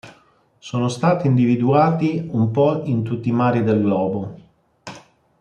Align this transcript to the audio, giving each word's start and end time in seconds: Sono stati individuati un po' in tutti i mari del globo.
Sono 0.57 0.87
stati 0.89 1.27
individuati 1.27 2.27
un 2.31 2.49
po' 2.49 2.81
in 2.85 3.03
tutti 3.03 3.29
i 3.29 3.31
mari 3.31 3.61
del 3.61 3.83
globo. 3.83 4.37